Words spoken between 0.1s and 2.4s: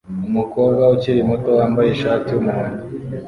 Umukobwa ukiri muto wambaye ishati